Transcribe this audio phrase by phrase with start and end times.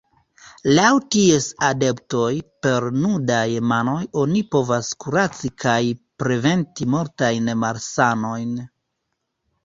[0.77, 2.29] Laŭ ties adeptoj,
[2.65, 5.75] per nudaj manoj oni povas kuraci kaj
[6.23, 8.57] preventi multajn malsanojn.